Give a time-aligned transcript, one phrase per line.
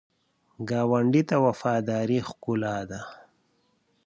[0.69, 3.01] ګاونډي ته وفاداري ښکلا ده